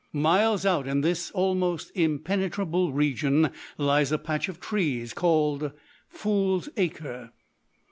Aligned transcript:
"Miles 0.11 0.65
out 0.65 0.87
in 0.87 1.01
this 1.01 1.29
almost 1.29 1.91
impenetrable 1.93 2.91
region 2.91 3.51
lies 3.77 4.11
a 4.11 4.17
patch 4.17 4.49
of 4.49 4.59
trees 4.59 5.13
called 5.13 5.73
Fool's 6.09 6.67
Acre. 6.75 7.29